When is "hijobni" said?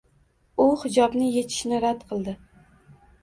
0.83-1.27